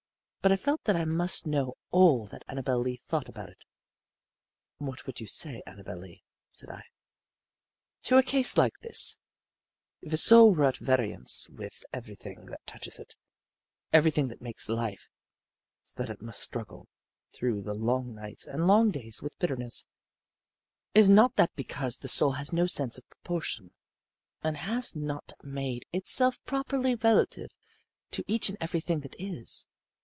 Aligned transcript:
But 0.43 0.51
I 0.51 0.55
felt 0.55 0.83
that 0.85 0.95
I 0.95 1.05
must 1.05 1.45
know 1.45 1.77
all 1.91 2.25
that 2.25 2.43
Annabel 2.47 2.79
Lee 2.79 2.95
thought 2.95 3.29
about 3.29 3.49
it. 3.49 3.63
"What 4.79 5.05
would 5.05 5.19
you 5.19 5.27
say, 5.27 5.61
Annabel 5.67 5.99
Lee," 5.99 6.23
said 6.49 6.67
I, 6.71 6.81
"to 8.01 8.17
a 8.17 8.23
case 8.23 8.57
like 8.57 8.73
this: 8.81 9.19
If 10.01 10.11
a 10.13 10.17
soul 10.17 10.55
were 10.55 10.63
at 10.65 10.77
variance 10.77 11.47
with 11.51 11.85
everything 11.93 12.47
that 12.47 12.65
touches 12.65 12.97
it, 12.97 13.15
everything 13.93 14.29
that 14.29 14.41
makes 14.41 14.67
life, 14.67 15.11
so 15.83 16.01
that 16.01 16.11
it 16.11 16.23
must 16.23 16.41
struggle 16.41 16.87
through 17.31 17.61
the 17.61 17.75
long 17.75 18.15
nights 18.15 18.47
and 18.47 18.65
long 18.65 18.89
days 18.89 19.21
with 19.21 19.37
bitterness, 19.37 19.85
is 20.95 21.07
not 21.07 21.35
that 21.35 21.53
because 21.55 21.97
the 21.97 22.07
soul 22.07 22.31
has 22.31 22.51
no 22.51 22.65
sense 22.65 22.97
of 22.97 23.07
proportion, 23.11 23.75
and 24.41 24.57
has 24.57 24.95
not 24.95 25.33
made 25.43 25.85
itself 25.93 26.43
properly 26.45 26.95
relative 26.95 27.55
to 28.09 28.23
each 28.27 28.49
and 28.49 28.57
everything 28.59 29.01
that 29.01 29.13
is? 29.19 29.67